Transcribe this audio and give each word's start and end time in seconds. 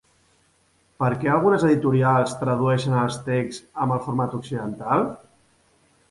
Per 1.01 1.09
què 1.23 1.27
algunes 1.33 1.65
editorials 1.67 2.33
tradueixen 2.39 2.95
els 3.01 3.17
texts 3.27 3.83
amb 3.85 3.95
el 3.97 4.01
format 4.07 4.33
occidental? 4.39 5.05